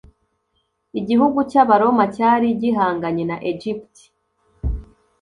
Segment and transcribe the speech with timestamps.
[0.99, 4.01] igihugu cy'abaroma cyari gihanganye na Egypte